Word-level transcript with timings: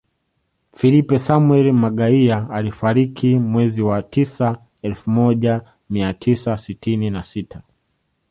Filipe 0.77 1.19
Samuel 1.19 1.73
Magaia 1.73 2.49
alifariki 2.49 3.35
mwezi 3.35 3.81
wa 3.81 4.03
tisa 4.03 4.57
elfu 4.81 5.09
moja 5.09 5.61
mia 5.89 6.13
tisa 6.13 6.57
sitini 6.57 7.09
na 7.09 7.23
sita 7.23 7.61